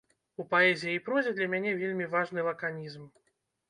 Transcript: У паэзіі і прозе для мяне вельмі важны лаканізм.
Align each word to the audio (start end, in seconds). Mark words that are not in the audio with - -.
У 0.43 0.45
паэзіі 0.53 0.95
і 0.95 1.03
прозе 1.11 1.35
для 1.37 1.51
мяне 1.53 1.77
вельмі 1.85 2.11
важны 2.17 2.51
лаканізм. 2.53 3.03